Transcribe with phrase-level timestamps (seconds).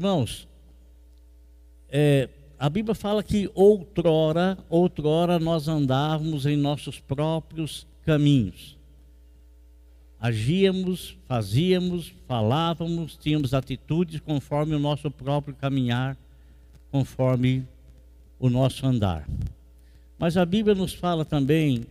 [0.00, 0.48] Irmãos,
[1.90, 8.78] é, a Bíblia fala que outrora, outrora nós andávamos em nossos próprios caminhos.
[10.18, 16.16] Agíamos, fazíamos, falávamos, tínhamos atitudes conforme o nosso próprio caminhar,
[16.90, 17.68] conforme
[18.38, 19.28] o nosso andar.
[20.18, 21.84] Mas a Bíblia nos fala também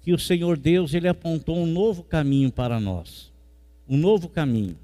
[0.00, 3.30] que o Senhor Deus, ele apontou um novo caminho para nós.
[3.86, 4.78] Um novo caminho.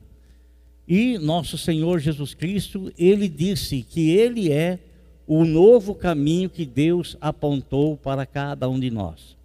[0.86, 4.78] E nosso Senhor Jesus Cristo, ele disse que ele é
[5.26, 9.36] o novo caminho que Deus apontou para cada um de nós.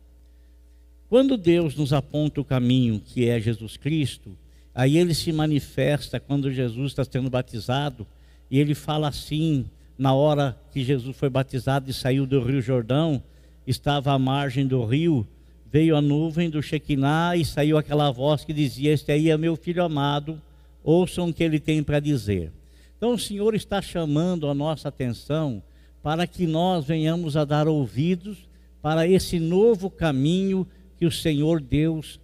[1.10, 4.32] Quando Deus nos aponta o caminho que é Jesus Cristo,
[4.76, 8.06] aí ele se manifesta quando Jesus está sendo batizado,
[8.52, 9.66] e ele fala assim,
[9.98, 13.24] na hora que Jesus foi batizado e saiu do Rio Jordão,
[13.66, 15.28] estava à margem do rio,
[15.72, 19.56] veio a nuvem do Shekinah e saiu aquela voz que dizia: Este aí é meu
[19.56, 20.42] filho amado,
[20.84, 22.52] ouçam o que ele tem para dizer.
[22.98, 25.64] Então o Senhor está chamando a nossa atenção
[26.02, 28.50] para que nós venhamos a dar ouvidos
[28.82, 30.66] para esse novo caminho
[30.98, 32.20] que o Senhor Deus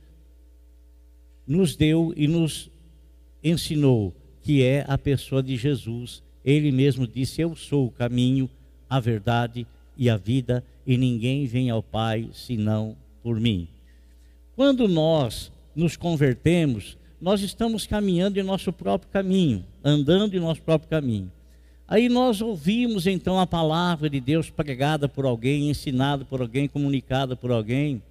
[1.48, 2.70] nos deu e nos
[3.44, 6.24] ensinou, que é a pessoa de Jesus.
[6.44, 8.50] Ele mesmo disse: Eu sou o caminho,
[8.90, 13.68] a verdade e a vida, e ninguém vem ao Pai senão por mim.
[14.56, 20.90] Quando nós nos convertemos, nós estamos caminhando em nosso próprio caminho, andando em nosso próprio
[20.90, 21.32] caminho.
[21.88, 27.36] Aí nós ouvimos então a palavra de Deus pregada por alguém, ensinada por alguém, comunicada
[27.36, 28.02] por alguém.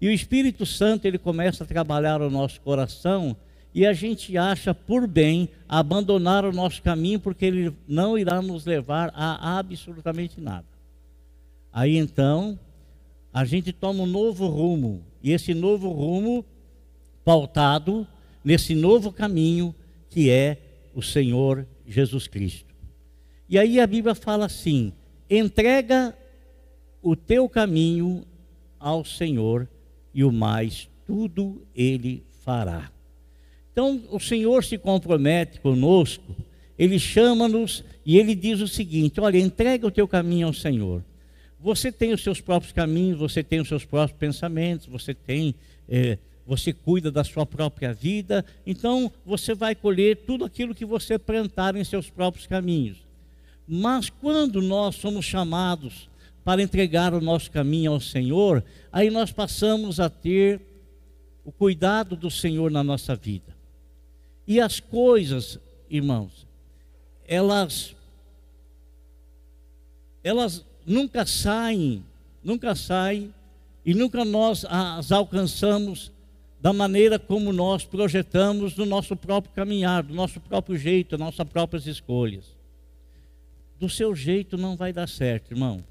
[0.00, 3.36] E o Espírito Santo ele começa a trabalhar o nosso coração
[3.74, 8.66] e a gente acha por bem abandonar o nosso caminho porque ele não irá nos
[8.66, 10.66] levar a absolutamente nada.
[11.72, 12.58] Aí então
[13.32, 16.44] a gente toma um novo rumo e esse novo rumo
[17.24, 18.06] pautado
[18.44, 19.74] nesse novo caminho
[20.08, 20.58] que é
[20.94, 22.74] o Senhor Jesus Cristo.
[23.48, 24.92] E aí a Bíblia fala assim:
[25.28, 26.16] entrega
[27.02, 28.24] o teu caminho
[28.78, 29.68] ao Senhor
[30.14, 32.90] e o mais tudo ele fará.
[33.72, 36.36] Então o Senhor se compromete conosco,
[36.78, 41.04] ele chama-nos e ele diz o seguinte: olha, entrega o teu caminho ao Senhor.
[41.58, 45.54] Você tem os seus próprios caminhos, você tem os seus próprios pensamentos, você tem,
[45.88, 51.18] é, você cuida da sua própria vida, então você vai colher tudo aquilo que você
[51.18, 52.98] plantar em seus próprios caminhos.
[53.66, 56.08] Mas quando nós somos chamados
[56.44, 60.60] para entregar o nosso caminho ao Senhor, aí nós passamos a ter
[61.44, 63.56] o cuidado do Senhor na nossa vida.
[64.46, 66.46] E as coisas, irmãos,
[67.26, 67.94] elas
[70.24, 72.04] elas nunca saem,
[72.44, 73.34] nunca saem
[73.84, 76.12] e nunca nós as alcançamos
[76.62, 81.86] da maneira como nós projetamos no nosso próprio caminhar, do nosso próprio jeito, nossas próprias
[81.86, 82.62] escolhas
[83.82, 85.82] do seu jeito não vai dar certo, irmão.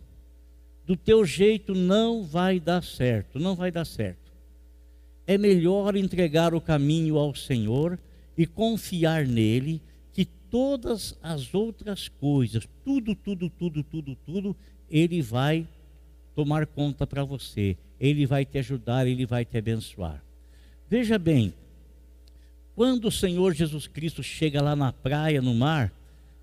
[0.86, 4.32] Do teu jeito não vai dar certo, não vai dar certo.
[5.28, 8.00] É melhor entregar o caminho ao Senhor
[8.38, 9.82] e confiar nele
[10.14, 14.56] que todas as outras coisas, tudo, tudo, tudo, tudo, tudo,
[14.90, 15.68] ele vai
[16.34, 17.76] tomar conta para você.
[18.00, 20.24] Ele vai te ajudar, ele vai te abençoar.
[20.92, 21.54] Veja bem,
[22.76, 25.90] quando o Senhor Jesus Cristo chega lá na praia, no mar,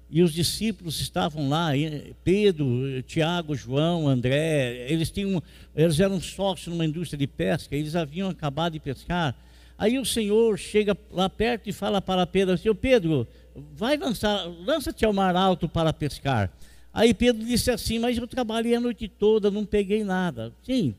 [0.08, 1.72] e os discípulos estavam lá,
[2.24, 5.42] Pedro, Tiago, João, André, eles tinham,
[5.76, 9.36] eles eram sócios numa indústria de pesca, eles haviam acabado de pescar.
[9.76, 13.28] Aí o Senhor chega lá perto e fala para Pedro assim: Pedro,
[13.74, 16.50] vai lançar, lança-te ao mar alto para pescar.
[16.90, 20.54] Aí Pedro disse assim: Mas eu trabalhei a noite toda, não peguei nada.
[20.62, 20.94] Sim,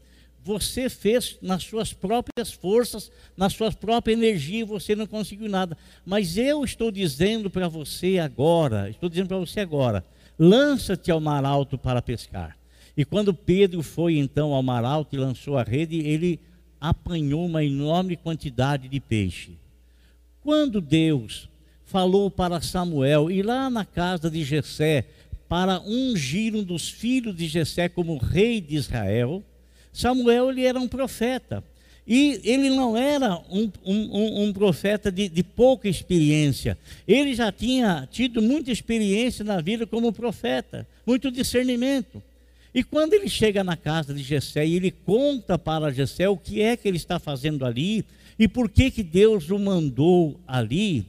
[0.50, 5.78] você fez nas suas próprias forças, na sua própria energia, você não conseguiu nada.
[6.04, 10.04] Mas eu estou dizendo para você agora, estou dizendo para você agora,
[10.40, 12.58] lança-te ao mar alto para pescar.
[12.98, 16.40] E quando Pedro foi então ao mar alto e lançou a rede, ele
[16.82, 19.56] apanhou uma enorme quantidade de peixe.
[20.42, 21.48] Quando Deus
[21.86, 25.06] falou para Samuel ir lá na casa de Jessé
[25.48, 29.44] para ungir um dos filhos de Jessé como rei de Israel,
[29.92, 31.64] Samuel ele era um profeta.
[32.08, 36.76] E ele não era um, um, um profeta de, de, pouca experiência.
[37.08, 42.22] Ele já tinha tido muita experiência na vida como profeta, muito discernimento.
[42.74, 46.62] E quando ele chega na casa de Jessé e ele conta para Jessé o que
[46.62, 48.04] é que ele está fazendo ali
[48.40, 51.06] e por que, que Deus o mandou ali,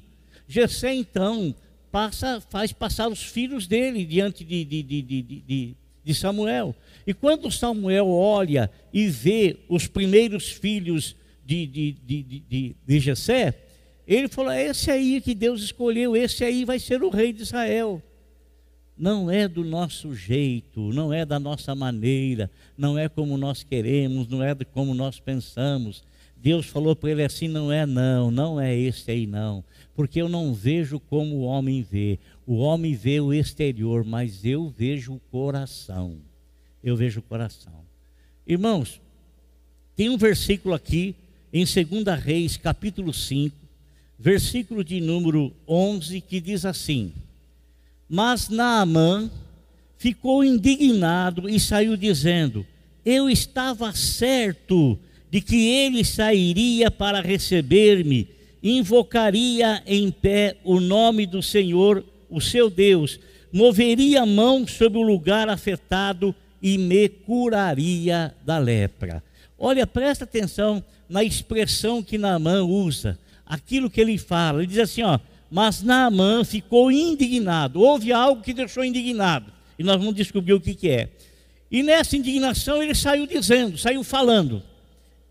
[0.47, 1.55] Jessé então
[1.91, 6.75] passa, faz passar os filhos dele diante de, de, de, de Samuel.
[7.07, 13.55] E quando Samuel olha e vê os primeiros filhos de, de, de, de, de Jessé,
[14.07, 18.03] Ele falou: esse aí que Deus escolheu, esse aí vai ser o rei de Israel.
[18.97, 24.29] Não é do nosso jeito, não é da nossa maneira, não é como nós queremos,
[24.29, 26.05] não é como nós pensamos.
[26.37, 29.65] Deus falou para ele assim: não é não, não é esse aí não,
[29.95, 32.19] porque eu não vejo como o homem vê.
[32.51, 36.17] O homem vê o exterior, mas eu vejo o coração.
[36.83, 37.85] Eu vejo o coração.
[38.45, 39.01] Irmãos,
[39.95, 41.15] tem um versículo aqui
[41.53, 43.55] em 2 Reis, capítulo 5,
[44.19, 47.13] versículo de número 11, que diz assim:
[48.09, 49.31] Mas Naamã
[49.97, 52.67] ficou indignado e saiu dizendo:
[53.05, 54.99] Eu estava certo
[55.31, 58.27] de que ele sairia para receber-me,
[58.61, 63.19] invocaria em pé o nome do Senhor, o seu Deus,
[63.53, 69.23] moveria a mão sobre o lugar afetado e me curaria da lepra.
[69.59, 74.61] Olha, presta atenção na expressão que Naamã usa aquilo que ele fala.
[74.61, 75.19] Ele diz assim, ó,
[75.51, 77.81] mas Naamã ficou indignado.
[77.81, 79.53] Houve algo que deixou indignado.
[79.79, 81.09] E nós vamos descobrir o que, que é.
[81.71, 84.63] E nessa indignação ele saiu dizendo, saiu falando.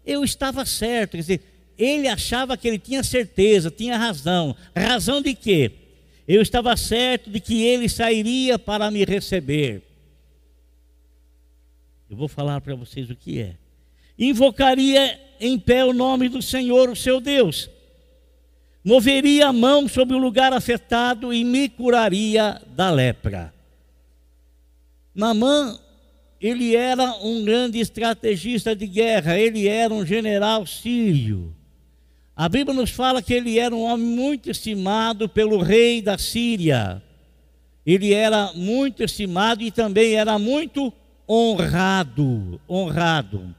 [0.06, 1.42] Eu estava certo, quer dizer,
[1.78, 4.56] ele achava que ele tinha certeza, tinha razão.
[4.76, 5.72] Razão de quê?
[6.30, 9.82] Eu estava certo de que ele sairia para me receber.
[12.10, 13.56] Eu vou falar para vocês o que é.
[14.18, 17.70] Invocaria em pé o nome do Senhor, o seu Deus
[18.84, 23.54] moveria a mão sobre o lugar afetado e me curaria da lepra.
[25.14, 25.78] Namã,
[26.40, 31.54] ele era um grande estrategista de guerra, ele era um general sírio.
[32.40, 37.04] A Bíblia nos fala que ele era um homem muito estimado pelo rei da Síria.
[37.86, 40.94] Ele era muito estimado e também era muito
[41.28, 43.54] honrado, honrado.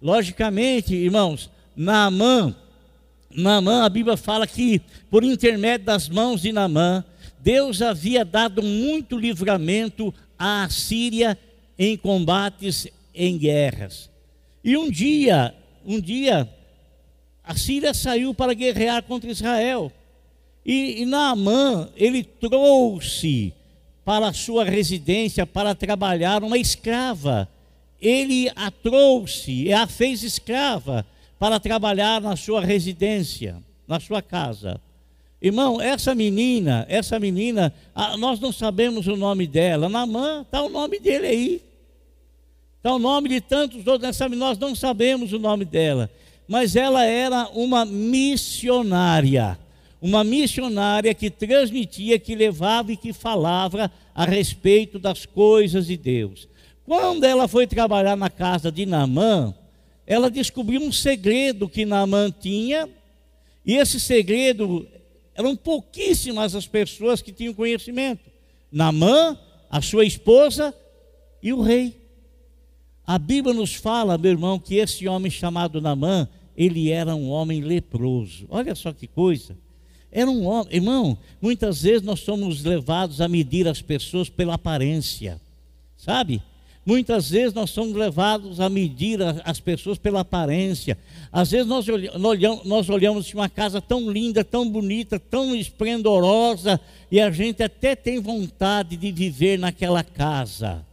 [0.00, 2.56] Logicamente, irmãos, Naamã
[3.30, 4.80] Naamã, a Bíblia fala que
[5.10, 7.04] por intermédio das mãos de Naamã,
[7.38, 11.38] Deus havia dado muito livramento à Síria
[11.78, 14.08] em combates, em guerras.
[14.64, 16.48] E um dia, um dia,
[17.44, 19.90] a Síria saiu para guerrear contra Israel.
[20.64, 23.52] E, e Naamã, ele trouxe
[24.04, 27.48] para a sua residência para trabalhar uma escrava.
[28.00, 31.06] Ele a trouxe, a fez escrava
[31.38, 33.56] para trabalhar na sua residência,
[33.86, 34.80] na sua casa.
[35.40, 37.72] Irmão, essa menina, essa menina,
[38.16, 39.88] nós não sabemos o nome dela.
[39.88, 41.62] Namã, está o nome dele aí.
[42.76, 46.08] Está o nome de tantos outros nós não sabemos o nome dela.
[46.52, 49.58] Mas ela era uma missionária.
[50.02, 56.46] Uma missionária que transmitia, que levava e que falava a respeito das coisas de Deus.
[56.84, 59.54] Quando ela foi trabalhar na casa de Namã,
[60.06, 62.86] ela descobriu um segredo que Naamã tinha,
[63.64, 64.86] e esse segredo
[65.34, 68.30] eram pouquíssimas as pessoas que tinham conhecimento.
[68.70, 69.38] Naamã,
[69.70, 70.74] a sua esposa
[71.42, 71.96] e o rei.
[73.06, 77.60] A Bíblia nos fala, meu irmão, que esse homem chamado Naamã, ele era um homem
[77.60, 78.46] leproso.
[78.48, 79.56] Olha só que coisa.
[80.10, 85.40] Era um homem, irmão, muitas vezes nós somos levados a medir as pessoas pela aparência.
[85.96, 86.42] Sabe?
[86.84, 90.98] Muitas vezes nós somos levados a medir as pessoas pela aparência.
[91.30, 96.80] Às vezes nós olhamos, nós olhamos uma casa tão linda, tão bonita, tão esplendorosa,
[97.10, 100.84] e a gente até tem vontade de viver naquela casa.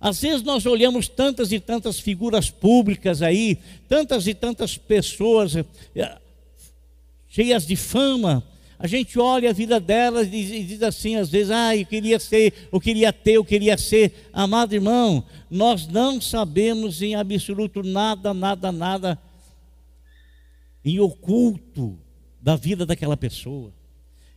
[0.00, 6.18] Às vezes nós olhamos tantas e tantas figuras públicas aí, tantas e tantas pessoas eh,
[7.28, 8.44] cheias de fama,
[8.78, 12.68] a gente olha a vida delas e diz assim, às vezes, ah, eu queria ser,
[12.70, 14.28] eu queria ter, eu queria ser.
[14.32, 19.18] Amado irmão, nós não sabemos em absoluto nada, nada, nada
[20.84, 21.98] em oculto
[22.40, 23.72] da vida daquela pessoa.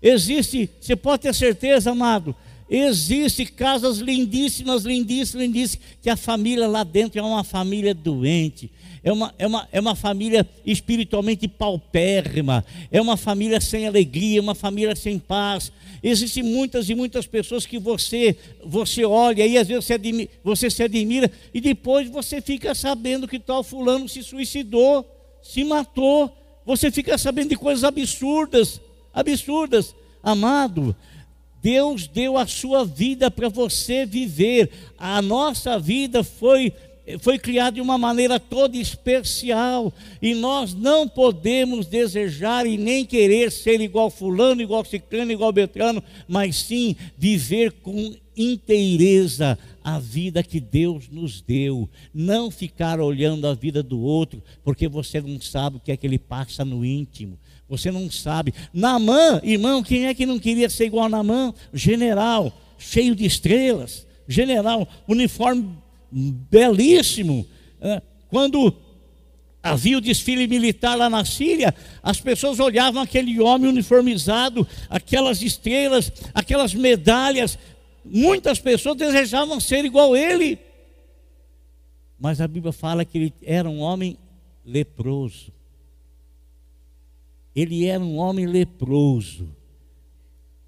[0.01, 2.33] Existe, você pode ter certeza, amado,
[2.69, 8.69] Existem casas lindíssimas, lindíssimas, lindíssimas, que a família lá dentro é uma família doente,
[9.03, 14.53] é uma, é uma, é uma família espiritualmente paupérrima, é uma família sem alegria, uma
[14.53, 15.71] família sem paz.
[16.03, 20.69] Existem muitas e muitas pessoas que você, você olha e às vezes você, admira, você
[20.69, 25.05] se admira e depois você fica sabendo que tal fulano se suicidou,
[25.41, 26.31] se matou.
[26.65, 28.79] Você fica sabendo de coisas absurdas,
[29.11, 29.95] absurdas.
[30.21, 30.93] Amado,
[31.61, 34.69] Deus deu a sua vida para você viver.
[34.97, 36.73] A nossa vida foi
[37.21, 43.51] foi criada de uma maneira toda especial e nós não podemos desejar e nem querer
[43.51, 50.59] ser igual fulano, igual ciclano, igual beltrano, mas sim viver com inteireza a vida que
[50.59, 51.89] Deus nos deu.
[52.13, 56.05] Não ficar olhando a vida do outro, porque você não sabe o que é que
[56.05, 57.39] ele passa no íntimo.
[57.69, 58.53] Você não sabe.
[58.73, 61.53] Namã, irmão, quem é que não queria ser igual a Namã?
[61.71, 64.07] General, cheio de estrelas.
[64.27, 65.77] General, uniforme
[66.11, 67.45] belíssimo.
[67.79, 68.75] É, quando
[69.61, 76.11] havia o desfile militar lá na Síria, as pessoas olhavam aquele homem uniformizado, aquelas estrelas,
[76.33, 77.59] aquelas medalhas.
[78.03, 80.57] Muitas pessoas desejavam ser igual a ele.
[82.19, 84.17] Mas a Bíblia fala que ele era um homem
[84.65, 85.58] leproso.
[87.55, 89.49] Ele era um homem leproso.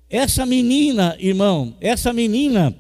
[0.10, 2.76] Essa menina, irmão, essa menina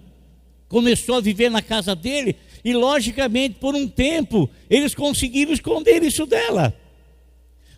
[0.68, 6.26] começou a viver na casa dele e, logicamente, por um tempo, eles conseguiram esconder isso
[6.26, 6.74] dela.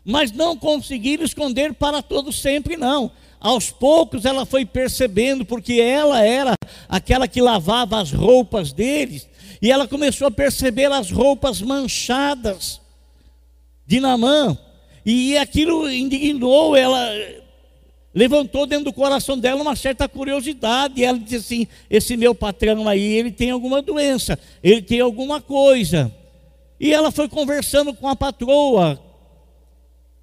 [0.03, 3.11] Mas não conseguiram esconder para todo sempre, não.
[3.39, 6.53] Aos poucos ela foi percebendo, porque ela era
[6.87, 9.27] aquela que lavava as roupas deles,
[9.61, 12.81] e ela começou a perceber as roupas manchadas
[13.85, 14.57] de Namã,
[15.05, 17.09] e aquilo indignou ela,
[18.13, 21.01] levantou dentro do coração dela uma certa curiosidade.
[21.01, 25.41] E ela disse assim: Esse meu patrão aí, ele tem alguma doença, ele tem alguma
[25.41, 26.13] coisa.
[26.79, 28.99] E ela foi conversando com a patroa,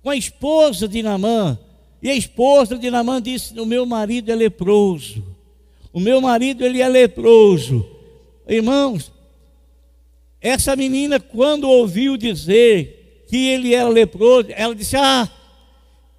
[0.02, 1.58] com a esposa de Namã.
[2.02, 5.22] E a esposa de Namã disse: O meu marido é leproso.
[5.92, 7.86] O meu marido ele é leproso.
[8.48, 9.12] Irmãos,
[10.40, 12.99] essa menina, quando ouviu dizer
[13.30, 15.28] que ele era leproso, ela disse: Ah,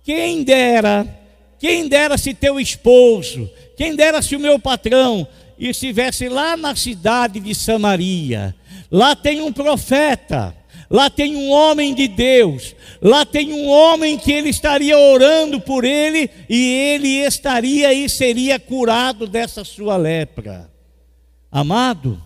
[0.03, 1.21] quem dera
[1.61, 5.27] quem dera se teu esposo, quem dera se o meu patrão
[5.59, 8.55] estivesse lá na cidade de Samaria.
[8.89, 10.57] Lá tem um profeta,
[10.89, 15.85] lá tem um homem de Deus, lá tem um homem que ele estaria orando por
[15.85, 20.67] ele e ele estaria e seria curado dessa sua lepra.
[21.51, 22.19] Amado,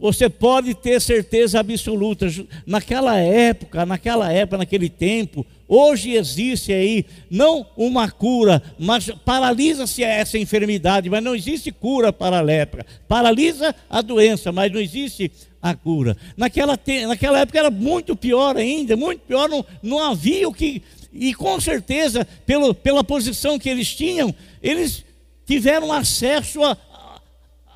[0.00, 2.26] você pode ter certeza absoluta,
[2.66, 10.38] naquela época, naquela época, naquele tempo, hoje existe aí não uma cura, mas paralisa-se essa
[10.38, 12.86] enfermidade, mas não existe cura para a lepra.
[13.06, 15.30] Paralisa a doença, mas não existe
[15.60, 16.16] a cura.
[16.34, 20.82] Naquela, naquela época era muito pior ainda, muito pior, não, não havia o que.
[21.12, 25.04] E com certeza, pelo, pela posição que eles tinham, eles
[25.44, 26.76] tiveram acesso a,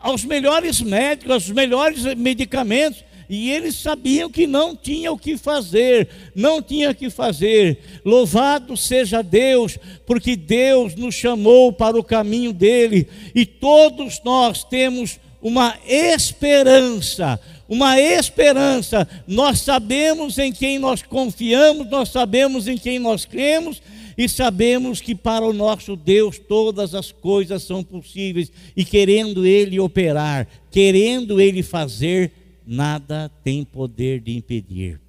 [0.05, 6.11] aos melhores médicos, aos melhores medicamentos, e eles sabiam que não tinha o que fazer,
[6.35, 7.79] não tinha o que fazer.
[8.05, 15.19] Louvado seja Deus, porque Deus nos chamou para o caminho dele, e todos nós temos
[15.41, 19.09] uma esperança, uma esperança.
[19.27, 23.81] Nós sabemos em quem nós confiamos, nós sabemos em quem nós cremos
[24.17, 29.81] e sabemos que para o nosso Deus todas as coisas são possíveis, e querendo Ele
[29.81, 32.33] operar, querendo Ele fazer,
[32.67, 35.01] nada tem poder de impedir.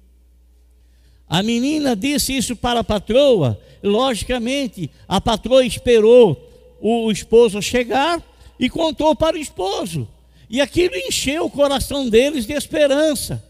[1.28, 6.40] A menina disse isso para a patroa, logicamente, a patroa esperou
[6.80, 8.22] o esposo chegar
[8.58, 10.08] e contou para o esposo,
[10.48, 13.42] e aquilo encheu o coração deles de esperança.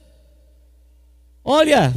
[1.44, 1.94] Olha,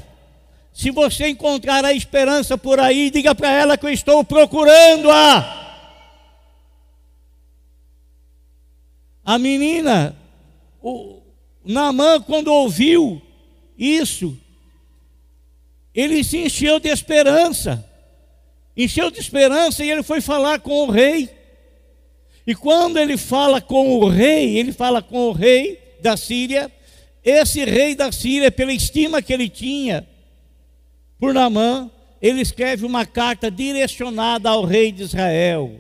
[0.80, 5.76] se você encontrar a esperança por aí, diga para ela que eu estou procurando-a.
[9.26, 10.16] A menina,
[10.82, 11.20] o
[11.66, 13.22] Namã, quando ouviu
[13.78, 14.38] isso,
[15.94, 17.86] ele se encheu de esperança.
[18.78, 21.30] Encheu de esperança e ele foi falar com o rei.
[22.48, 26.72] E quando ele fala com o rei, ele fala com o rei da Síria.
[27.22, 30.08] Esse rei da Síria, pela estima que ele tinha
[31.20, 31.90] por Namã,
[32.22, 35.80] ele escreve uma carta direcionada ao rei de Israel.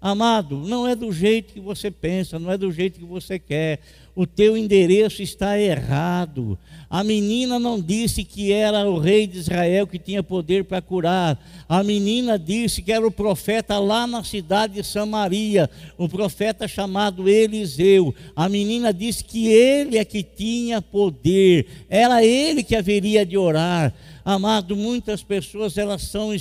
[0.00, 3.78] Amado, não é do jeito que você pensa, não é do jeito que você quer.
[4.16, 6.58] O teu endereço está errado.
[6.90, 11.38] A menina não disse que era o rei de Israel que tinha poder para curar.
[11.68, 17.28] A menina disse que era o profeta lá na cidade de Samaria, um profeta chamado
[17.28, 18.12] Eliseu.
[18.34, 23.94] A menina disse que ele é que tinha poder, era ele que haveria de orar.
[24.24, 26.32] Amado, muitas pessoas elas são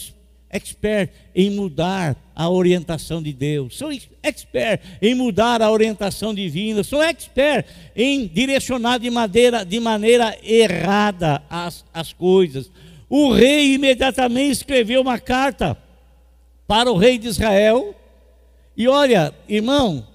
[0.50, 3.90] expert em mudar a orientação de Deus, são
[4.22, 11.42] expert em mudar a orientação divina, são expert em direcionar de maneira, de maneira errada
[11.50, 12.70] as, as coisas.
[13.10, 15.78] O rei imediatamente escreveu uma carta
[16.68, 17.96] para o rei de Israel,
[18.76, 20.08] e olha, irmão,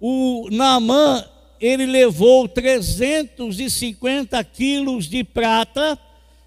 [0.00, 1.24] o Naamã,
[1.60, 5.96] ele levou 350 quilos de prata,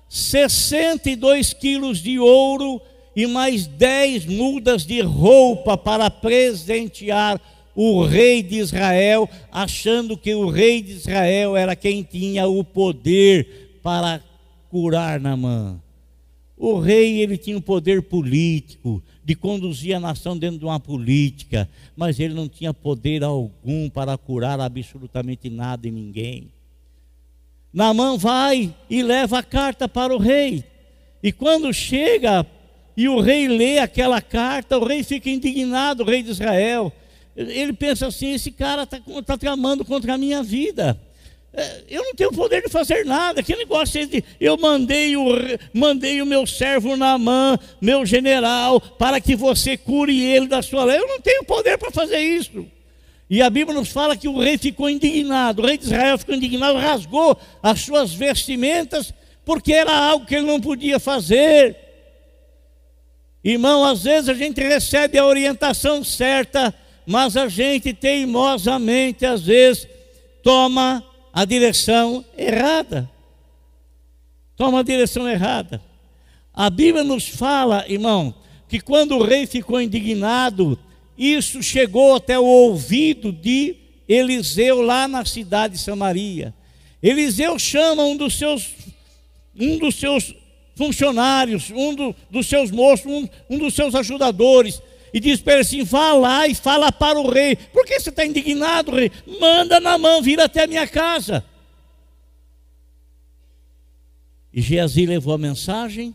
[0.08, 2.82] 62 quilos de ouro
[3.16, 7.40] e mais 10 mudas de roupa para presentear
[7.76, 13.80] o rei de Israel, achando que o rei de Israel era quem tinha o poder
[13.84, 14.22] para
[14.70, 15.82] curar Naamã.
[16.58, 21.70] O rei ele tinha um poder político de conduzir a nação dentro de uma política,
[21.96, 26.55] mas ele não tinha poder algum para curar absolutamente nada e ninguém.
[27.76, 30.64] Naamã vai e leva a carta para o rei.
[31.22, 32.48] E quando chega
[32.96, 36.90] e o rei lê aquela carta, o rei fica indignado, o rei de Israel.
[37.36, 40.98] Ele pensa assim: esse cara está tá tramando contra a minha vida.
[41.54, 43.44] É, eu não tenho poder de fazer nada.
[43.44, 45.26] Que negócio de eu mandei o,
[45.74, 50.98] mandei o meu servo Naamã, meu general, para que você cure ele da sua lei.
[50.98, 52.66] Eu não tenho poder para fazer isso.
[53.30, 56.36] E a Bíblia nos fala que o rei ficou indignado, o rei de Israel ficou
[56.36, 59.14] indignado, rasgou as suas vestimentas,
[59.44, 61.76] porque era algo que ele não podia fazer.
[63.44, 66.74] Irmão, às vezes a gente recebe a orientação certa,
[67.06, 69.88] mas a gente teimosamente, às vezes,
[70.44, 71.04] toma
[71.34, 73.10] a direção errada.
[74.56, 75.82] Toma a direção errada.
[76.54, 78.34] A Bíblia nos fala, irmão,
[78.68, 80.80] que quando o rei ficou indignado,
[81.18, 83.76] isso chegou até o ouvido de
[84.08, 86.54] Eliseu lá na cidade de Samaria.
[87.02, 88.72] Eliseu chama um dos seus,
[89.58, 90.36] um dos seus
[90.76, 94.82] funcionários, um do, dos seus moços, um, um dos seus ajudadores,
[95.14, 97.56] e diz para ele assim: vá lá e fala para o rei.
[97.56, 99.12] Por que você está indignado, rei?
[99.40, 101.46] Manda na mão vir até a minha casa.
[104.54, 106.14] E Geazi levou a mensagem.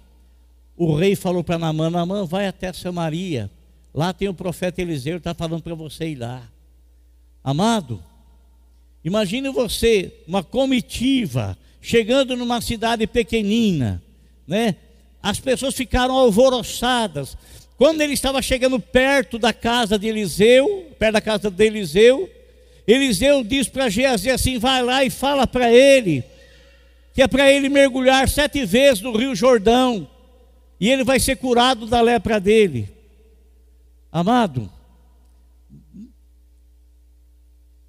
[0.76, 3.50] O rei falou para Namã: Namã, vai até Samaria
[3.92, 6.42] Lá tem o profeta Eliseu, está falando para você ir lá.
[7.42, 8.02] Amado,
[9.04, 14.02] imagine você, uma comitiva, chegando numa cidade pequenina,
[14.46, 14.76] né?
[15.22, 17.36] As pessoas ficaram alvoroçadas.
[17.76, 22.30] Quando ele estava chegando perto da casa de Eliseu, perto da casa de Eliseu,
[22.86, 26.22] Eliseu diz para Geazi assim: vai lá e fala para ele,
[27.14, 30.08] que é para ele mergulhar sete vezes no Rio Jordão,
[30.78, 32.99] e ele vai ser curado da lepra dele.
[34.12, 34.70] Amado,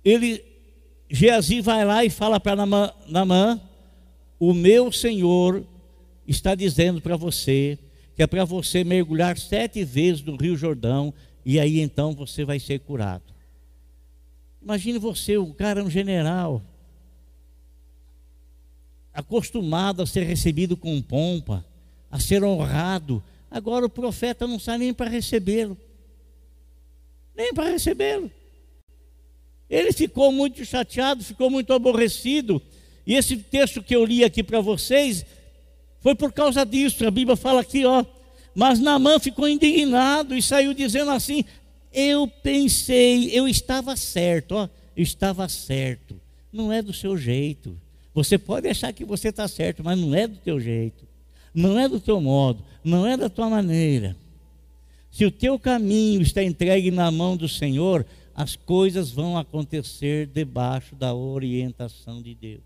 [0.04, 0.44] ele,
[1.10, 2.66] Geazi vai lá e fala para
[3.08, 3.62] Namã,
[4.40, 5.66] o meu Senhor
[6.28, 7.78] está dizendo para você
[8.16, 12.60] que é para você mergulhar sete vezes no Rio Jordão e aí então você vai
[12.60, 13.24] ser curado.
[14.62, 16.62] Imagine você, o cara é um general,
[19.12, 21.66] acostumado a ser recebido com pompa,
[22.12, 23.24] a ser honrado.
[23.50, 25.76] Agora o profeta não sai nem para recebê-lo
[27.36, 28.30] nem para recebê-lo.
[29.70, 32.62] Ele ficou muito chateado, ficou muito aborrecido.
[33.08, 35.26] E esse texto que eu li aqui para vocês
[36.02, 37.06] foi por causa disso.
[37.06, 38.04] A Bíblia fala aqui, ó.
[38.54, 41.46] Mas Naamã ficou indignado e saiu dizendo assim:
[41.94, 46.20] Eu pensei, eu estava certo, ó, eu estava certo.
[46.52, 47.80] Não é do seu jeito.
[48.14, 51.08] Você pode achar que você está certo, mas não é do teu jeito.
[51.54, 54.18] Não é do teu modo, não é da tua maneira.
[55.12, 60.96] Se o teu caminho está entregue na mão do Senhor, as coisas vão acontecer debaixo
[60.96, 62.64] da orientação de Deus.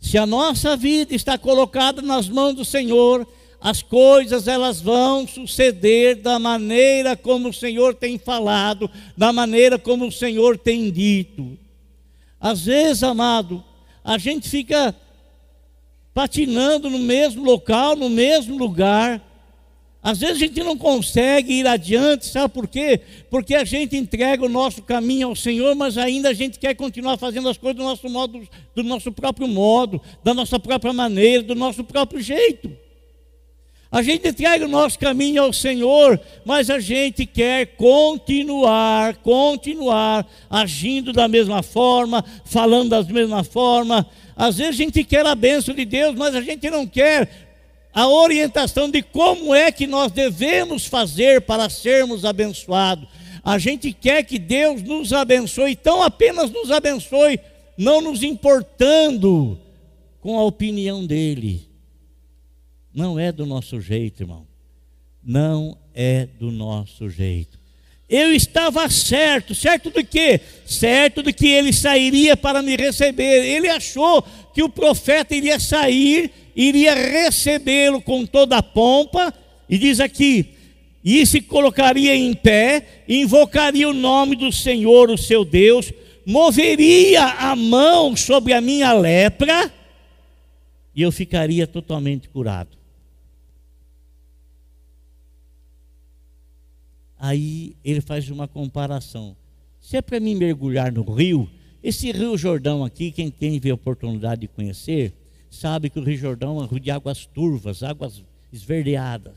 [0.00, 3.28] Se a nossa vida está colocada nas mãos do Senhor,
[3.60, 10.06] as coisas elas vão suceder da maneira como o Senhor tem falado, da maneira como
[10.06, 11.56] o Senhor tem dito.
[12.40, 13.62] Às vezes, amado,
[14.02, 14.92] a gente fica
[16.12, 19.22] patinando no mesmo local, no mesmo lugar,
[20.02, 23.00] às vezes a gente não consegue ir adiante, sabe por quê?
[23.30, 27.16] Porque a gente entrega o nosso caminho ao Senhor, mas ainda a gente quer continuar
[27.16, 31.54] fazendo as coisas do nosso modo, do nosso próprio modo, da nossa própria maneira, do
[31.54, 32.68] nosso próprio jeito.
[33.92, 41.12] A gente entrega o nosso caminho ao Senhor, mas a gente quer continuar, continuar agindo
[41.12, 44.04] da mesma forma, falando da mesma forma.
[44.34, 47.51] Às vezes a gente quer a bênção de Deus, mas a gente não quer
[47.92, 53.06] a orientação de como é que nós devemos fazer para sermos abençoados.
[53.44, 57.38] A gente quer que Deus nos abençoe, então apenas nos abençoe,
[57.76, 59.58] não nos importando
[60.20, 61.68] com a opinião dele.
[62.94, 64.46] Não é do nosso jeito, irmão.
[65.22, 67.58] Não é do nosso jeito.
[68.08, 70.40] Eu estava certo, certo do quê?
[70.66, 73.44] Certo de que ele sairia para me receber.
[73.44, 79.32] Ele achou que o profeta iria sair iria recebê-lo com toda a pompa,
[79.68, 80.54] e diz aqui:
[81.04, 85.92] e se colocaria em pé, invocaria o nome do Senhor, o seu Deus,
[86.24, 89.72] moveria a mão sobre a minha lepra,
[90.94, 92.76] e eu ficaria totalmente curado.
[97.18, 99.36] Aí ele faz uma comparação.
[99.80, 101.48] Se é para mim mergulhar no rio,
[101.82, 105.12] esse Rio Jordão aqui, quem teve a oportunidade de conhecer,
[105.54, 109.34] sabe que o Rio Jordão é um rio de águas turvas, águas esverdeadas.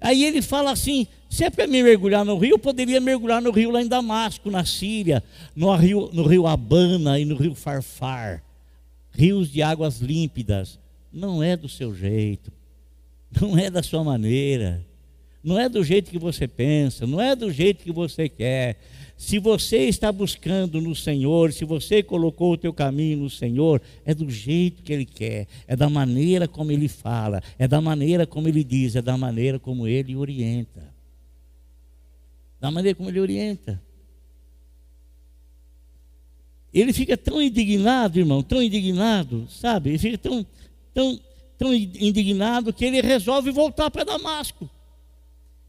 [0.00, 3.50] Aí ele fala assim: se é para me mergulhar no rio, eu poderia mergulhar no
[3.50, 5.24] rio lá em Damasco, na Síria,
[5.56, 8.44] no rio, no rio Abana e no rio Farfar
[9.18, 10.78] rios de águas límpidas.
[11.12, 12.52] Não é do seu jeito,
[13.40, 14.86] não é da sua maneira,
[15.42, 18.78] não é do jeito que você pensa, não é do jeito que você quer.
[19.18, 24.14] Se você está buscando no Senhor, se você colocou o teu caminho no Senhor, é
[24.14, 28.46] do jeito que Ele quer, é da maneira como Ele fala, é da maneira como
[28.46, 30.94] Ele diz, é da maneira como Ele orienta.
[32.60, 33.82] Da maneira como Ele orienta.
[36.72, 39.90] Ele fica tão indignado, irmão, tão indignado, sabe?
[39.90, 40.46] Ele fica tão,
[40.94, 41.18] tão,
[41.58, 44.70] tão indignado que ele resolve voltar para Damasco.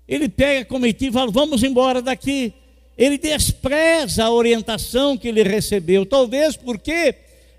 [0.07, 2.53] Ele pega a comitiva e fala: Vamos embora daqui.
[2.99, 7.15] Ele despreza a orientação que ele recebeu, talvez porque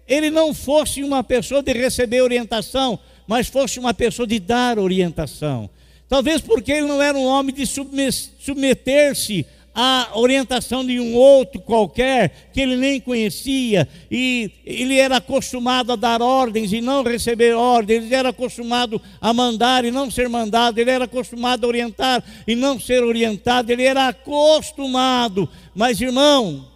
[0.07, 5.71] ele não fosse uma pessoa de receber orientação, mas fosse uma pessoa de dar orientação.
[6.11, 12.51] Talvez porque ele não era um homem de submeter-se a orientação de um outro qualquer
[12.53, 18.05] que ele nem conhecia, e ele era acostumado a dar ordens e não receber ordens,
[18.05, 22.57] ele era acostumado a mandar e não ser mandado, ele era acostumado a orientar e
[22.57, 25.49] não ser orientado, ele era acostumado.
[25.75, 26.69] Mas, irmão,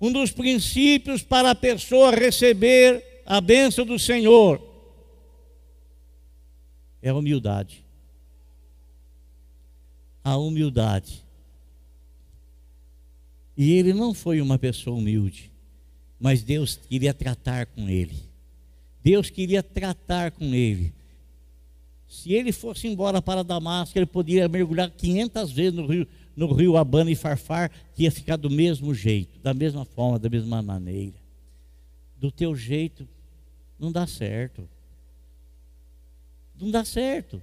[0.00, 4.60] um dos princípios para a pessoa receber a bênção do Senhor
[7.02, 7.84] é a humildade.
[10.24, 11.25] A humildade.
[13.56, 15.50] E ele não foi uma pessoa humilde,
[16.20, 18.16] mas Deus queria tratar com ele.
[19.02, 20.92] Deus queria tratar com ele.
[22.08, 26.76] Se ele fosse embora para Damasco, ele poderia mergulhar 500 vezes no rio, no rio
[26.76, 31.14] Abana e Farfar, que ia ficar do mesmo jeito, da mesma forma, da mesma maneira.
[32.18, 33.08] Do teu jeito,
[33.78, 34.68] não dá certo.
[36.60, 37.42] Não dá certo.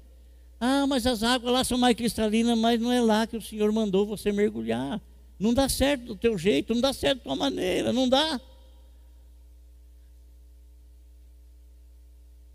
[0.60, 3.72] Ah, mas as águas lá são mais cristalinas, mas não é lá que o Senhor
[3.72, 5.02] mandou você mergulhar.
[5.44, 8.40] Não dá certo do teu jeito, não dá certo da tua maneira, não dá.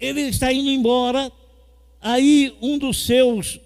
[0.01, 1.31] Ele está indo embora,
[2.01, 3.61] aí um dos seus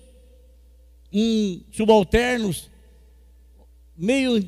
[1.12, 2.68] um, subalternos,
[3.96, 4.44] meio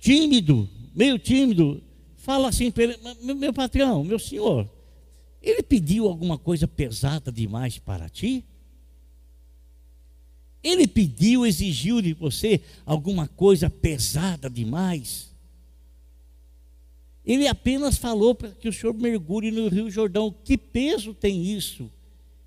[0.00, 1.80] tímido, meio tímido,
[2.16, 4.68] fala assim para ele, meu, patrão, meu senhor,
[5.40, 8.44] ele pediu alguma coisa pesada demais para ti?
[10.62, 15.30] Ele pediu, exigiu de você alguma coisa pesada demais?
[17.24, 20.34] Ele apenas falou para que o senhor mergulhe no Rio Jordão.
[20.44, 21.90] Que peso tem isso?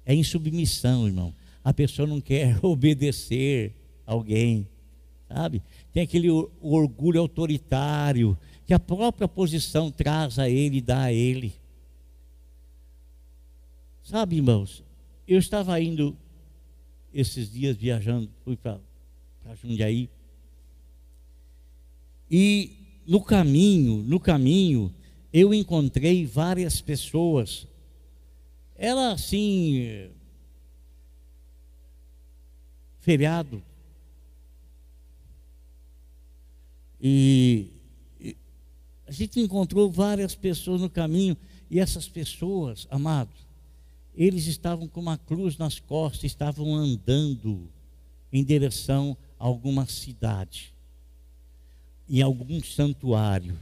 [0.05, 1.33] É insubmissão, irmão.
[1.63, 3.73] A pessoa não quer obedecer
[4.05, 4.67] alguém,
[5.27, 5.61] sabe?
[5.91, 6.29] Tem aquele
[6.61, 11.53] orgulho autoritário que a própria posição traz a ele e dá a ele.
[14.03, 14.83] Sabe, irmãos,
[15.27, 16.15] eu estava indo
[17.13, 18.79] esses dias viajando, fui para
[19.61, 20.09] Jundiaí.
[22.29, 22.71] E
[23.05, 24.93] no caminho, no caminho,
[25.31, 27.67] eu encontrei várias pessoas.
[28.75, 30.09] Ela assim,
[32.99, 33.61] feriado.
[36.99, 37.67] E,
[38.19, 38.37] e
[39.05, 41.35] a gente encontrou várias pessoas no caminho,
[41.69, 43.42] e essas pessoas, amados,
[44.15, 47.69] eles estavam com uma cruz nas costas, estavam andando
[48.31, 50.73] em direção a alguma cidade,
[52.07, 53.57] em algum santuário.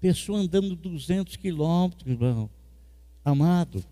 [0.00, 2.50] Pessoa andando 200 quilômetros, irmão.
[3.24, 3.84] Amado,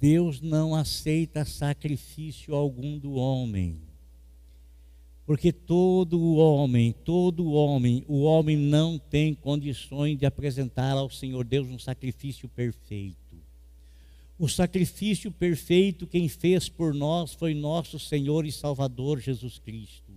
[0.00, 3.80] Deus não aceita sacrifício algum do homem.
[5.26, 11.66] Porque todo homem, todo homem, o homem não tem condições de apresentar ao Senhor Deus
[11.68, 13.16] um sacrifício perfeito.
[14.38, 20.12] O sacrifício perfeito quem fez por nós foi nosso Senhor e Salvador Jesus Cristo.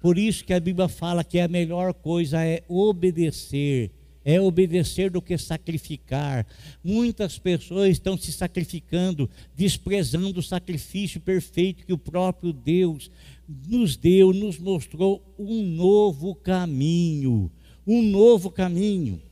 [0.00, 3.90] Por isso que a Bíblia fala que a melhor coisa é obedecer,
[4.24, 6.46] é obedecer do que sacrificar.
[6.82, 13.10] Muitas pessoas estão se sacrificando, desprezando o sacrifício perfeito que o próprio Deus
[13.48, 17.50] nos deu, nos mostrou um novo caminho,
[17.86, 19.22] um novo caminho,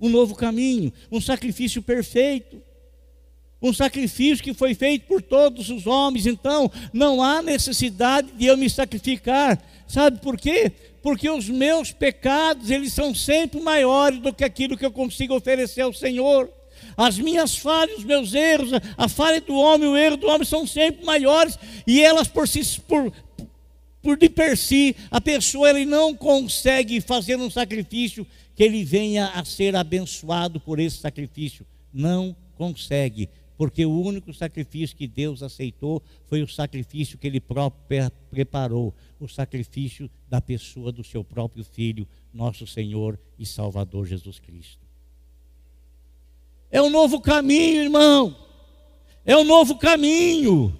[0.00, 2.62] um novo caminho, um sacrifício perfeito.
[3.60, 8.56] Um sacrifício que foi feito por todos os homens, então não há necessidade de eu
[8.56, 9.60] me sacrificar.
[9.88, 10.70] Sabe por quê?
[11.02, 15.80] Porque os meus pecados, eles são sempre maiores do que aquilo que eu consigo oferecer
[15.80, 16.48] ao Senhor.
[16.96, 20.64] As minhas falhas, os meus erros, a falha do homem, o erro do homem são
[20.64, 23.12] sempre maiores e elas por si, por,
[24.08, 29.26] por de per si, a pessoa ele não consegue fazer um sacrifício que ele venha
[29.26, 31.66] a ser abençoado por esse sacrifício.
[31.92, 38.10] Não consegue, porque o único sacrifício que Deus aceitou foi o sacrifício que ele próprio
[38.30, 44.86] preparou, o sacrifício da pessoa do seu próprio filho, nosso Senhor e Salvador Jesus Cristo.
[46.70, 48.34] É um novo caminho, irmão.
[49.22, 50.74] É um novo caminho.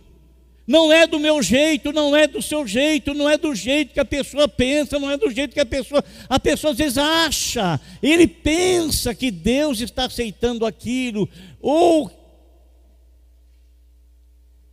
[0.68, 4.00] Não é do meu jeito, não é do seu jeito, não é do jeito que
[4.00, 6.04] a pessoa pensa, não é do jeito que a pessoa.
[6.28, 11.26] A pessoa às vezes acha, ele pensa que Deus está aceitando aquilo,
[11.58, 12.12] ou.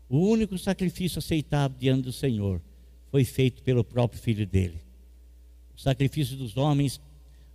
[0.09, 2.61] O único sacrifício aceitável diante do Senhor
[3.09, 4.81] foi feito pelo próprio Filho dele.
[5.77, 6.99] O sacrifício dos homens,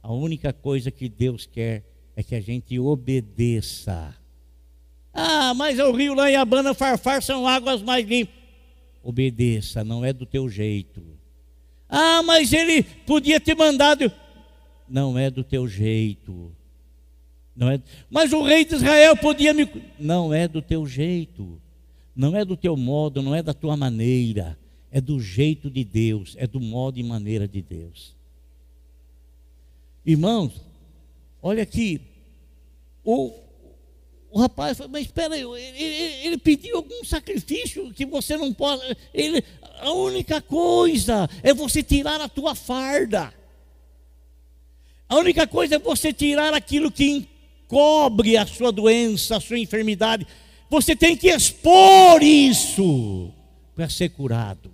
[0.03, 1.85] a única coisa que Deus quer
[2.16, 4.16] é que a gente obedeça.
[5.12, 8.35] Ah, mas o rio lá em Abana Farfar são águas mais limpas.
[9.03, 11.03] Obedeça, não é do teu jeito.
[11.88, 14.12] Ah, mas ele podia ter mandado.
[14.88, 16.53] Não é do teu jeito.
[17.57, 17.81] Não é.
[18.09, 19.68] Mas o rei de Israel podia me.
[19.99, 21.61] Não é do teu jeito.
[22.14, 24.59] Não é do teu modo, não é da tua maneira.
[24.90, 28.14] É do jeito de Deus, é do modo e maneira de Deus.
[30.05, 30.61] Irmãos,
[31.40, 32.01] olha aqui.
[33.05, 33.33] O,
[34.31, 38.97] o rapaz falou, mas espera aí, ele, ele, pediu algum sacrifício que você não pode.
[39.12, 39.43] Ele,
[39.81, 43.35] a única coisa é você tirar a tua farda.
[45.09, 47.29] A única coisa é você tirar aquilo que
[47.66, 50.25] encobre a sua doença, a sua enfermidade.
[50.71, 53.33] Você tem que expor isso
[53.75, 54.71] para ser curado.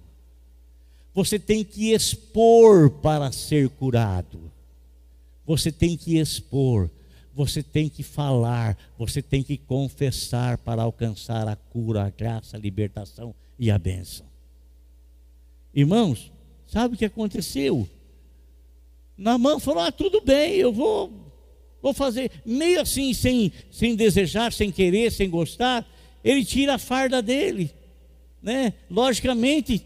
[1.15, 4.53] Você tem que expor para ser curado.
[5.47, 6.91] Você tem que expor
[7.37, 12.61] você tem que falar, você tem que confessar para alcançar a cura, a graça, a
[12.61, 14.25] libertação e a bênção.
[15.75, 16.33] Irmãos,
[16.67, 17.87] sabe o que aconteceu?
[19.19, 21.13] Namã falou: ah, tudo bem, eu vou,
[21.83, 22.31] vou fazer.
[22.43, 25.87] Meio assim, sem, sem desejar, sem querer, sem gostar,
[26.25, 27.71] ele tira a farda dele.
[28.43, 28.73] Né?
[28.91, 29.85] Logicamente,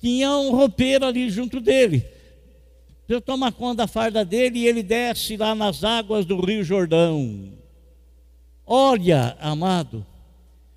[0.00, 2.02] tinha um roupeiro ali junto dele.
[3.08, 7.54] Deus toma conta da farda dele e ele desce lá nas águas do Rio Jordão.
[8.66, 10.04] Olha, amado,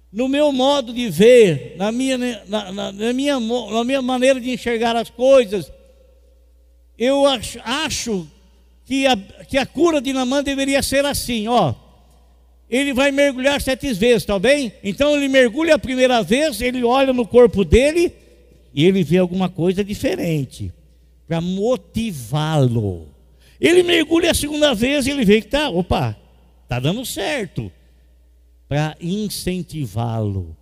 [0.09, 2.17] no meu modo de ver, na minha,
[2.47, 5.69] na, na, na minha, na minha maneira de enxergar as coisas,
[6.97, 8.25] eu acho, acho
[8.85, 11.73] que, a, que a cura de Namã deveria ser assim, ó.
[12.69, 14.71] Ele vai mergulhar sete vezes, tá bem?
[14.81, 18.13] Então ele mergulha a primeira vez, ele olha no corpo dele
[18.73, 20.71] e ele vê alguma coisa diferente
[21.31, 23.07] para motivá-lo.
[23.57, 26.19] Ele mergulha a segunda vez e ele vê que tá, opa,
[26.67, 27.71] tá dando certo,
[28.67, 30.57] para incentivá-lo.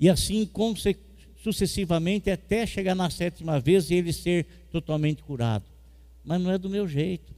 [0.00, 0.50] E assim
[1.36, 5.64] sucessivamente até chegar na sétima vez e ele ser totalmente curado.
[6.24, 7.32] Mas não é do meu jeito,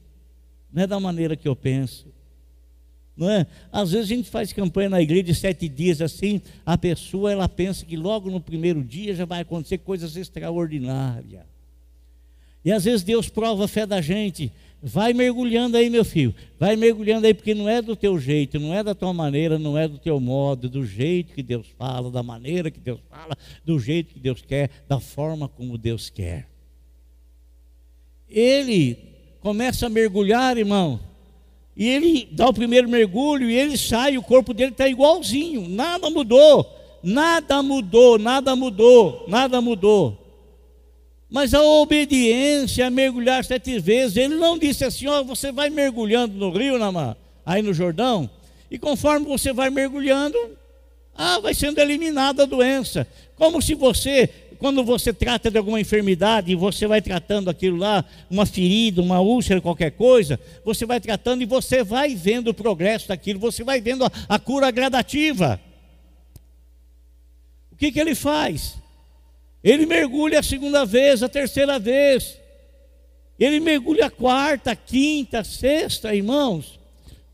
[0.73, 2.07] não é da maneira que eu penso.
[3.15, 3.45] Não é?
[3.71, 7.47] Às vezes a gente faz campanha na igreja de sete dias assim, a pessoa ela
[7.47, 11.56] pensa que logo no primeiro dia já vai acontecer coisas extraordinárias.
[12.67, 14.51] E às vezes Deus prova a fé da gente.
[14.83, 16.35] Vai mergulhando aí, meu filho.
[16.59, 19.77] Vai mergulhando aí, porque não é do teu jeito, não é da tua maneira, não
[19.77, 23.79] é do teu modo, do jeito que Deus fala, da maneira que Deus fala, do
[23.79, 26.45] jeito que Deus quer, da forma como Deus quer.
[28.29, 28.99] Ele
[29.39, 30.99] começa a mergulhar, irmão.
[31.73, 36.09] E ele dá o primeiro mergulho e ele sai, o corpo dele está igualzinho, nada
[36.09, 36.69] mudou,
[37.01, 40.26] nada mudou, nada mudou, nada mudou.
[41.29, 46.35] Mas a obediência a mergulhar sete vezes, ele não disse assim, ó, você vai mergulhando
[46.35, 48.29] no rio, Namá, aí no Jordão,
[48.71, 50.37] e conforme você vai mergulhando,
[51.13, 53.05] ah, vai sendo eliminada a doença.
[53.35, 58.05] Como se você, quando você trata de alguma enfermidade, e você vai tratando aquilo lá,
[58.29, 63.09] uma ferida, uma úlcera, qualquer coisa, você vai tratando e você vai vendo o progresso
[63.09, 65.59] daquilo, você vai vendo a, a cura gradativa.
[67.71, 68.75] O que, que ele faz?
[69.63, 72.39] Ele mergulha a segunda vez, a terceira vez.
[73.39, 76.79] Ele mergulha a quarta, quinta, sexta, irmãos.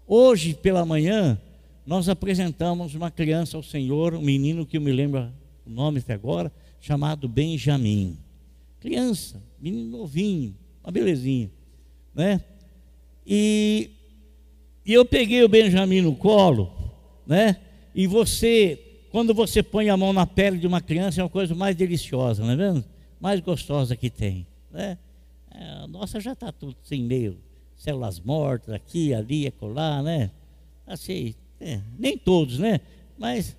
[0.07, 1.39] Hoje pela manhã,
[1.85, 5.31] nós apresentamos uma criança ao Senhor, um menino que eu me lembro
[5.65, 8.17] o nome até agora, chamado Benjamin.
[8.79, 11.49] Criança, menino novinho, uma belezinha,
[12.13, 12.41] né?
[13.25, 13.89] E,
[14.85, 16.71] e eu peguei o Benjamin no colo,
[17.25, 17.57] né?
[17.95, 21.53] E você quando você põe a mão na pele de uma criança, é uma coisa
[21.53, 22.83] mais deliciosa, não é mesmo?
[23.21, 24.47] Mais gostosa que tem.
[24.71, 24.97] Né?
[25.53, 27.37] É, a nossa já está tudo sem meio,
[27.75, 30.31] células mortas aqui, ali, acolá, né?
[30.87, 32.79] assim, é, nem todos, né?
[33.15, 33.55] Mas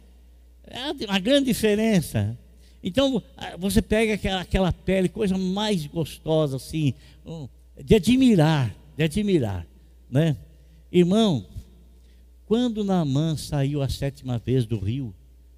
[0.67, 2.37] é uma grande diferença.
[2.83, 3.23] Então,
[3.57, 6.95] você pega aquela, aquela pele, coisa mais gostosa, assim,
[7.81, 9.65] de admirar, de admirar,
[10.11, 10.37] né?
[10.91, 11.47] Irmão,
[12.45, 15.15] quando Naamã saiu a sétima vez do rio,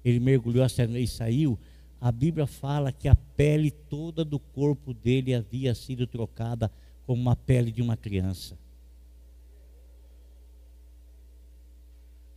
[0.09, 1.57] ele mergulhou a vez e saiu,
[1.99, 6.71] a Bíblia fala que a pele toda do corpo dele havia sido trocada
[7.05, 8.57] como uma pele de uma criança.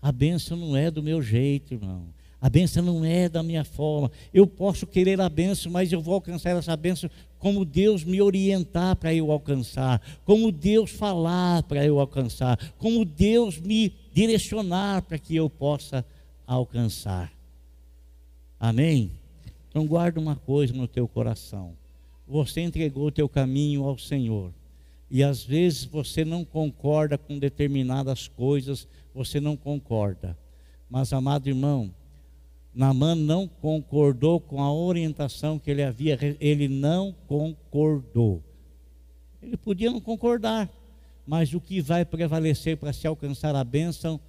[0.00, 2.06] A bênção não é do meu jeito, irmão.
[2.40, 4.10] A bênção não é da minha forma.
[4.32, 8.96] Eu posso querer a bênção, mas eu vou alcançar essa bênção como Deus me orientar
[8.96, 15.36] para eu alcançar, como Deus falar para eu alcançar, como Deus me direcionar para que
[15.36, 16.04] eu possa
[16.46, 17.30] alcançar.
[18.60, 19.10] Amém?
[19.70, 21.72] Então guarda uma coisa no teu coração.
[22.28, 24.52] Você entregou o teu caminho ao Senhor.
[25.10, 30.38] E às vezes você não concorda com determinadas coisas, você não concorda.
[30.90, 31.90] Mas amado irmão,
[32.74, 38.42] Naamã não concordou com a orientação que ele havia, ele não concordou.
[39.42, 40.70] Ele podia não concordar,
[41.26, 44.20] mas o que vai prevalecer para se alcançar a bênção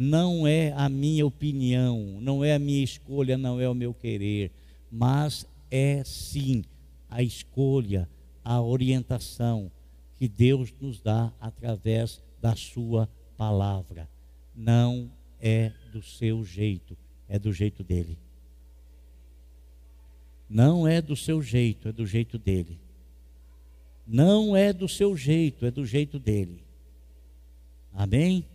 [0.00, 4.52] não é a minha opinião, não é a minha escolha, não é o meu querer,
[4.90, 6.64] mas é sim
[7.08, 8.08] a escolha,
[8.44, 9.70] a orientação
[10.16, 14.08] que Deus nos dá através da Sua palavra.
[14.54, 16.96] Não é do seu jeito
[17.28, 18.18] é do jeito dele.
[20.48, 22.80] Não é do seu jeito, é do jeito dele.
[24.06, 26.64] Não é do seu jeito, é do jeito dele.
[27.92, 28.46] Amém?